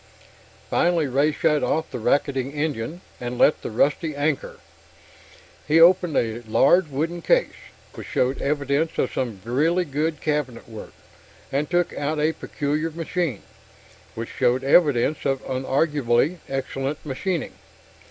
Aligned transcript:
Finally 0.71 1.05
Ray 1.05 1.31
shut 1.31 1.61
off 1.61 1.91
the 1.91 1.99
racketing 1.99 2.53
engine 2.53 3.01
and 3.19 3.37
let 3.37 3.53
out 3.57 3.61
the 3.61 3.69
rusty 3.69 4.15
anchor. 4.15 4.57
He 5.67 5.79
opened 5.79 6.17
a 6.17 6.41
large 6.47 6.87
wooden 6.87 7.21
case, 7.21 7.53
which 7.93 8.07
showed 8.07 8.41
evidence 8.41 8.97
of 8.97 9.13
some 9.13 9.39
really 9.45 9.85
good 9.85 10.19
cabinet 10.19 10.67
work, 10.67 10.93
and 11.51 11.69
took 11.69 11.93
out 11.93 12.19
a 12.19 12.33
peculiar 12.33 12.89
machine, 12.89 13.43
which 14.15 14.29
showed 14.29 14.63
evidence 14.63 15.23
of 15.23 15.45
unarguably 15.45 16.39
excellent 16.49 17.05
machining. 17.05 17.53